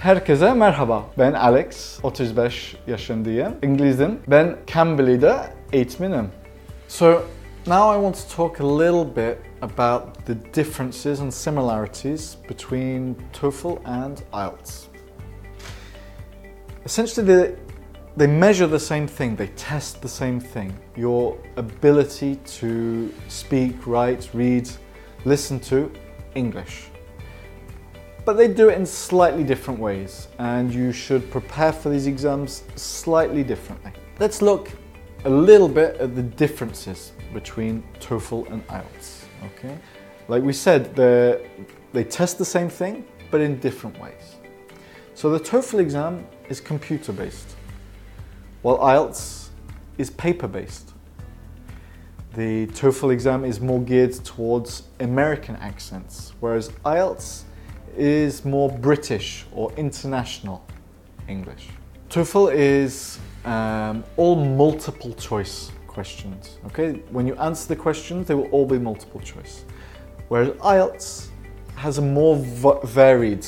[0.00, 1.04] Herkese merhaba.
[1.18, 3.54] Ben Alex, 35 yaşındayım.
[3.62, 4.18] İngilizim.
[4.28, 5.36] Ben Cambly'de
[5.72, 6.28] eğitmenim.
[6.88, 7.22] So,
[7.66, 13.76] now I want to talk a little bit about the differences and similarities between TOEFL
[13.84, 14.84] and IELTS.
[16.84, 17.54] Essentially, they,
[18.18, 24.28] they measure the same thing, they test the same thing your ability to speak, write,
[24.34, 24.68] read,
[25.24, 25.90] listen to
[26.34, 26.89] English.
[28.30, 32.62] But they do it in slightly different ways, and you should prepare for these exams
[32.76, 33.90] slightly differently.
[34.20, 34.70] Let's look
[35.24, 39.24] a little bit at the differences between TOEFL and IELTS.
[39.46, 39.76] Okay,
[40.28, 44.36] like we said, they test the same thing, but in different ways.
[45.14, 47.56] So the TOEFL exam is computer based,
[48.62, 49.48] while IELTS
[49.98, 50.92] is paper based.
[52.34, 57.42] The TOEFL exam is more geared towards American accents, whereas IELTS
[57.96, 60.64] is more British or international
[61.28, 61.68] English.
[62.08, 66.58] TOEFL is um, all multiple choice questions.
[66.66, 69.64] Okay, when you answer the questions, they will all be multiple choice.
[70.28, 71.28] Whereas IELTS
[71.76, 72.36] has a more
[72.84, 73.46] varied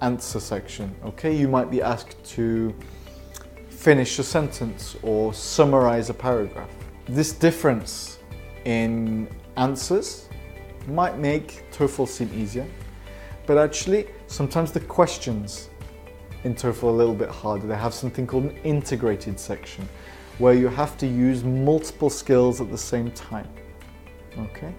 [0.00, 0.94] answer section.
[1.04, 2.74] Okay, you might be asked to
[3.68, 6.70] finish a sentence or summarize a paragraph.
[7.08, 8.18] This difference
[8.64, 10.28] in answers
[10.86, 12.66] might make TOEFL seem easier,
[13.52, 15.68] but actually, sometimes the questions
[16.44, 17.66] in TOEFL are a little bit harder.
[17.66, 19.86] They have something called an integrated section
[20.38, 23.46] where you have to use multiple skills at the same time.
[24.38, 24.74] Okay?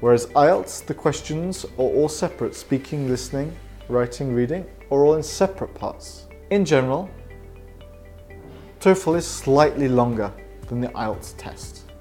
[0.00, 3.54] Whereas IELTS, the questions are all separate speaking, listening,
[3.88, 6.26] writing, reading, are all in separate parts.
[6.50, 7.08] In general,
[8.80, 10.32] TOEFL is slightly longer
[10.66, 11.92] than the IELTS test.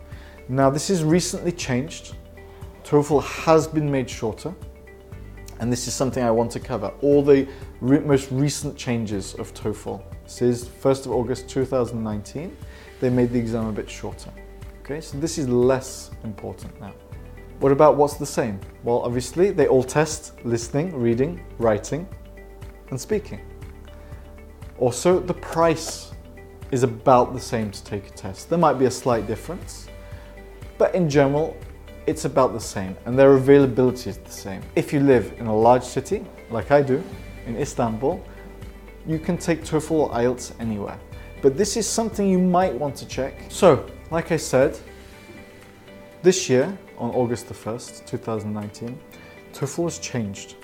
[0.49, 2.15] Now, this is recently changed.
[2.83, 4.55] TOEFL has been made shorter
[5.59, 6.91] and this is something I want to cover.
[7.01, 7.47] All the
[7.81, 10.01] re most recent changes of TOEFL.
[10.23, 12.55] This is 1st of August 2019.
[12.99, 14.31] They made the exam a bit shorter.
[14.81, 16.93] Okay, so this is less important now.
[17.59, 18.59] What about what's the same?
[18.83, 22.07] Well, obviously, they all test listening, reading, writing,
[22.89, 23.39] and speaking.
[24.77, 26.11] Also, the price
[26.71, 28.49] is about the same to take a test.
[28.49, 29.87] There might be a slight difference,
[30.77, 31.55] but in general,
[32.07, 34.61] it's about the same and their availability is the same.
[34.75, 37.03] If you live in a large city, like I do,
[37.47, 38.23] in Istanbul,
[39.07, 40.99] you can take TOEFL or IELTS anywhere.
[41.41, 43.45] But this is something you might want to check.
[43.49, 44.79] So, like I said,
[46.21, 48.99] this year, on August the 1st, 2019,
[49.53, 50.55] TOEFL was changed.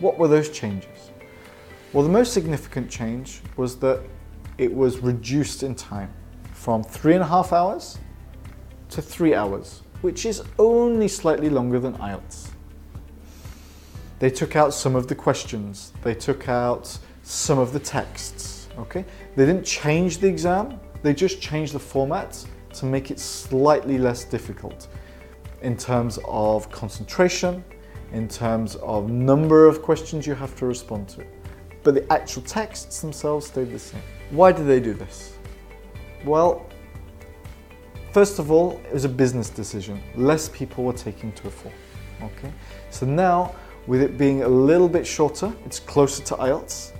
[0.00, 1.10] What were those changes?
[1.92, 4.02] Well, the most significant change was that
[4.58, 6.12] it was reduced in time
[6.52, 7.98] from three and a half hours
[8.90, 12.50] to three hours which is only slightly longer than IELTS.
[14.18, 19.04] They took out some of the questions, they took out some of the texts, okay?
[19.36, 22.44] They didn't change the exam, they just changed the format
[22.74, 24.88] to make it slightly less difficult
[25.62, 27.64] in terms of concentration,
[28.12, 31.24] in terms of number of questions you have to respond to.
[31.82, 34.02] But the actual texts themselves stayed the same.
[34.30, 35.36] Why did they do this?
[36.24, 36.67] Well,
[38.12, 40.02] First of all, it was a business decision.
[40.14, 41.72] Less people were taking TOEFL.
[42.22, 42.52] Okay,
[42.90, 43.54] so now
[43.86, 46.92] with it being a little bit shorter, it's closer to IELTS.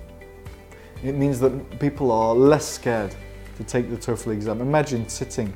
[1.03, 3.15] It means that people are less scared
[3.57, 4.61] to take the TOEFL exam.
[4.61, 5.53] Imagine sitting,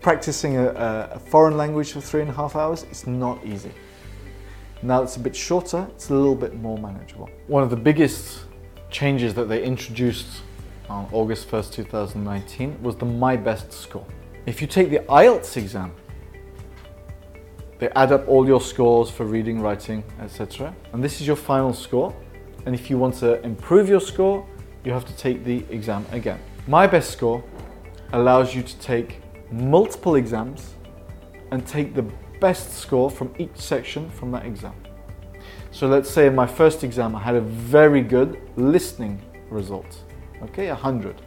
[0.00, 2.84] practicing a, a foreign language for three and a half hours.
[2.84, 3.72] It's not easy.
[4.82, 7.30] Now it's a bit shorter, it's a little bit more manageable.
[7.46, 8.44] One of the biggest
[8.90, 10.42] changes that they introduced
[10.88, 14.06] on August 1st, 2019 was the My Best score.
[14.46, 15.92] If you take the IELTS exam,
[17.78, 20.74] they add up all your scores for reading, writing, etc.
[20.92, 22.14] And this is your final score.
[22.66, 24.46] And if you want to improve your score,
[24.84, 26.38] you have to take the exam again.
[26.66, 27.42] My Best score
[28.12, 30.74] allows you to take multiple exams
[31.50, 32.02] and take the
[32.40, 34.74] best score from each section from that exam.
[35.70, 39.20] So let's say in my first exam I had a very good listening
[39.50, 40.04] result
[40.44, 41.20] okay, 100.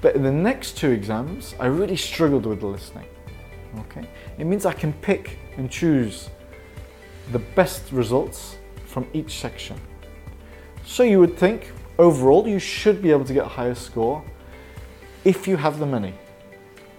[0.00, 3.06] But in the next two exams, I really struggled with the listening,
[3.80, 4.06] okay?
[4.38, 6.28] It means I can pick and choose
[7.30, 9.78] the best results from each section.
[10.84, 14.24] So you would think, overall, you should be able to get a higher score
[15.24, 16.14] if you have the money.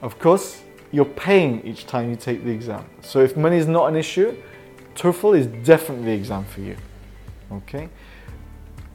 [0.01, 2.85] Of course, you're paying each time you take the exam.
[3.01, 4.35] So if money is not an issue,
[4.95, 6.77] TOEFL is definitely the exam for you,
[7.51, 7.89] okay?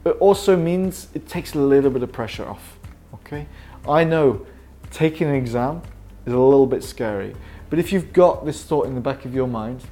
[0.09, 2.79] It also means it takes a little bit of pressure off.
[3.13, 3.45] Okay,
[3.87, 4.43] I know
[4.89, 5.83] taking an exam
[6.25, 7.35] is a little bit scary,
[7.69, 9.83] but if you've got this thought in the back of your mind,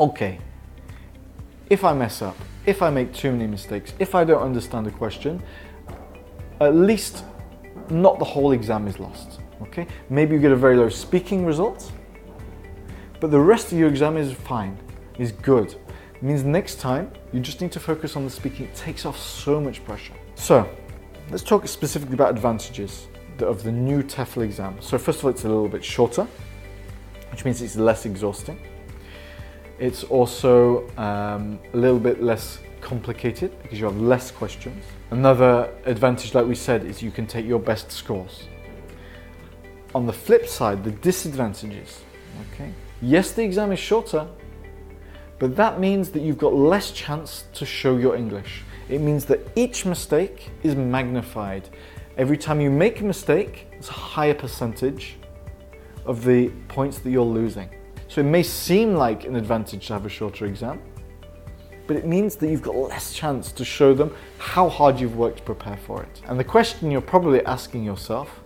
[0.00, 0.40] okay,
[1.70, 4.90] if I mess up, if I make too many mistakes, if I don't understand a
[4.90, 5.40] question,
[6.60, 7.24] at least
[7.90, 9.38] not the whole exam is lost.
[9.62, 9.86] Okay?
[10.10, 11.92] Maybe you get a very low speaking result,
[13.20, 14.76] but the rest of your exam is fine,
[15.20, 15.76] is good.
[16.24, 18.64] Means next time you just need to focus on the speaking.
[18.64, 20.14] It takes off so much pressure.
[20.36, 20.66] So,
[21.30, 23.08] let's talk specifically about advantages
[23.40, 24.80] of the new TOEFL exam.
[24.80, 26.26] So first of all, it's a little bit shorter,
[27.30, 28.58] which means it's less exhausting.
[29.78, 34.82] It's also um, a little bit less complicated because you have less questions.
[35.10, 38.44] Another advantage, like we said, is you can take your best scores.
[39.94, 42.00] On the flip side, the disadvantages,
[42.54, 42.72] okay?
[43.02, 44.26] Yes, the exam is shorter,
[45.38, 48.62] but that means that you've got less chance to show your English.
[48.88, 51.68] It means that each mistake is magnified.
[52.16, 55.16] Every time you make a mistake, it's a higher percentage
[56.06, 57.68] of the points that you're losing.
[58.08, 60.80] So it may seem like an advantage to have a shorter exam,
[61.86, 65.38] but it means that you've got less chance to show them how hard you've worked
[65.38, 66.22] to prepare for it.
[66.28, 68.40] And the question you're probably asking yourself,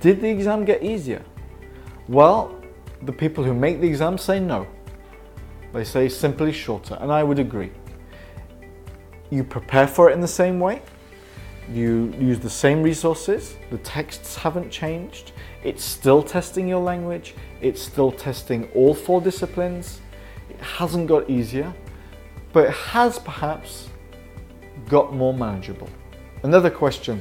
[0.00, 1.22] did the exam get easier?
[2.08, 2.60] Well,
[3.02, 4.66] the people who make the exam say no.
[5.74, 7.72] They say simply shorter, and I would agree.
[9.30, 10.80] You prepare for it in the same way,
[11.68, 15.32] you use the same resources, the texts haven't changed,
[15.64, 20.00] it's still testing your language, it's still testing all four disciplines,
[20.48, 21.74] it hasn't got easier,
[22.52, 23.88] but it has perhaps
[24.88, 25.88] got more manageable.
[26.44, 27.20] Another question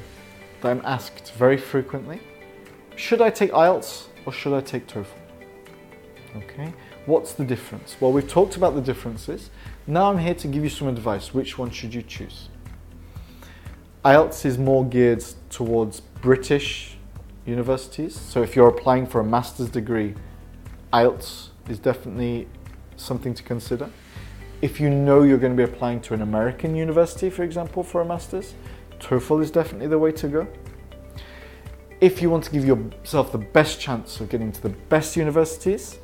[0.61, 2.19] that I'm asked very frequently
[2.95, 5.07] should I take IELTS or should I take TOEFL?
[6.35, 6.71] Okay,
[7.05, 7.97] what's the difference?
[7.99, 9.49] Well, we've talked about the differences.
[9.87, 11.33] Now I'm here to give you some advice.
[11.33, 12.49] Which one should you choose?
[14.05, 16.97] IELTS is more geared towards British
[17.45, 18.19] universities.
[18.19, 20.15] So if you're applying for a master's degree,
[20.91, 22.47] IELTS is definitely
[22.97, 23.89] something to consider.
[24.61, 28.01] If you know you're going to be applying to an American university, for example, for
[28.01, 28.53] a master's,
[28.99, 30.47] TOEFL is definitely the way to go.
[31.99, 35.99] If you want to give yourself the best chance of getting to the best universities,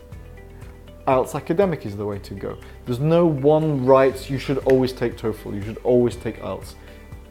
[1.09, 2.55] IELTS academic is the way to go.
[2.85, 6.75] There's no one right, you should always take TOEFL, you should always take IELTS.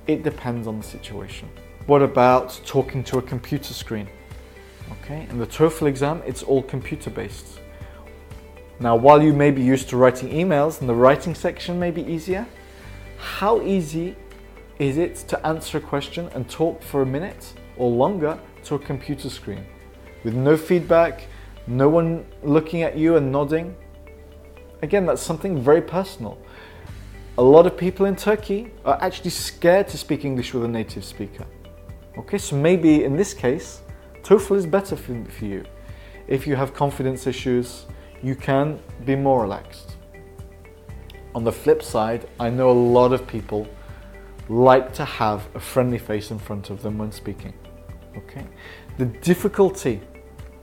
[0.08, 1.48] It depends on the situation.
[1.86, 4.08] What about talking to a computer screen?
[4.94, 7.60] Okay, in the TOEFL exam, it's all computer based.
[8.80, 12.02] Now, while you may be used to writing emails and the writing section may be
[12.02, 12.48] easier,
[13.16, 14.16] how easy
[14.80, 18.78] is it to answer a question and talk for a minute or longer to a
[18.80, 19.64] computer screen
[20.25, 21.28] with no feedback,
[21.69, 23.76] no one looking at you and nodding?
[24.82, 26.38] Again, that's something very personal.
[27.37, 31.05] A lot of people in Turkey are actually scared to speak English with a native
[31.05, 31.47] speaker.
[32.17, 33.82] Okay, so maybe in this case,
[34.23, 35.65] TOEFL is better for, for you.
[36.26, 37.87] If you have confidence issues,
[38.23, 39.97] you can be more relaxed.
[41.35, 43.69] On the flip side, I know a lot of people
[44.49, 47.53] like to have a friendly face in front of them when speaking.
[48.17, 48.47] Okay?
[48.97, 50.00] The difficulty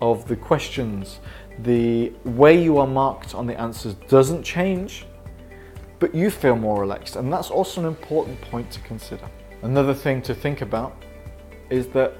[0.01, 1.19] of the questions,
[1.59, 5.05] the way you are marked on the answers doesn't change
[5.99, 7.15] but you feel more relaxed.
[7.15, 9.29] And that's also an important point to consider.
[9.61, 11.03] Another thing to think about
[11.69, 12.13] is that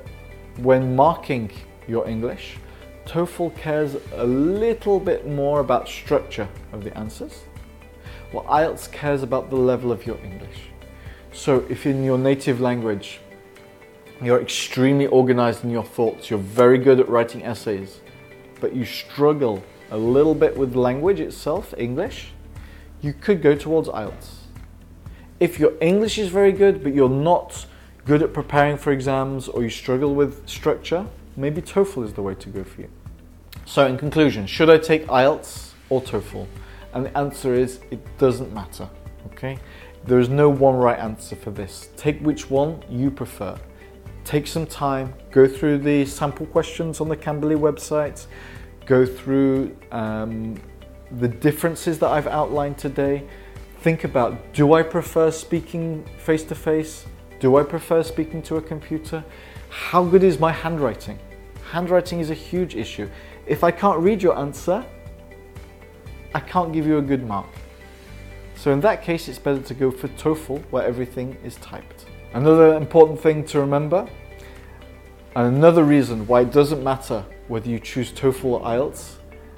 [0.58, 1.52] when marking
[1.88, 2.58] your English,
[3.06, 7.44] TOEFL cares a little bit more about structure of the answers,
[8.32, 10.70] while IELTS cares about the level of your English.
[11.32, 13.20] So if in your native language,
[14.22, 18.00] you're extremely organized in your thoughts, you're very good at writing essays,
[18.62, 22.32] but you struggle a little bit with language itself, English,
[23.02, 24.46] you could go towards IELTS.
[25.40, 27.66] If your English is very good, but you're not
[28.06, 31.06] good at preparing for exams or you struggle with structure,
[31.36, 32.90] maybe TOEFL is the way to go for you.
[33.66, 36.48] So, in conclusion, should I take IELTS or TOEFL?
[36.94, 38.88] And the answer is it doesn't matter.
[39.28, 39.58] Okay?
[40.06, 41.90] There is no one right answer for this.
[41.98, 43.60] Take which one you prefer.
[44.26, 48.26] Take some time, go through the sample questions on the Cambly website,
[48.88, 50.56] go through um,
[51.12, 53.24] the differences that I've outlined today,
[53.82, 57.06] think about do I prefer speaking face to face?
[57.40, 59.24] Do I prefer speaking to a computer?
[59.70, 61.20] How good is my handwriting?
[61.70, 63.08] Handwriting is a huge issue.
[63.46, 64.84] If I can't read your answer,
[66.34, 67.50] I can't give you a good mark.
[68.56, 72.06] So in that case, it's better to go for TOEFL where everything is typed.
[72.34, 74.08] Another important thing to remember,
[75.36, 79.16] and another reason why it doesn't matter whether you choose TOEFL or IELTS,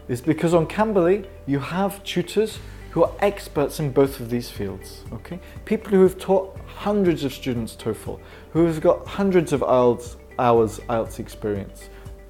[0.08, 2.60] is because on Cambly you have tutors
[2.92, 5.04] who are experts in both of these fields.
[5.14, 8.20] Okay, people who have taught hundreds of students TOEFL,
[8.52, 11.90] who have got hundreds of IELTS, hours IELTS experience.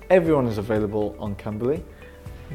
[0.09, 1.83] Everyone is available on Cambly,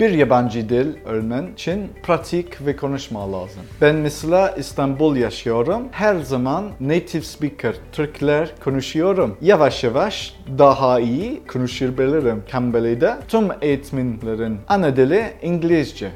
[0.01, 3.63] Bir yabancı dil öğrenmen için pratik ve konuşma lazım.
[3.81, 5.83] Ben mesela İstanbul yaşıyorum.
[5.91, 9.37] Her zaman native speaker Türkler konuşuyorum.
[9.41, 13.15] Yavaş yavaş daha iyi konuşabilirim Cambly'de.
[13.29, 16.11] Tüm eğitmenlerin ana dili İngilizce.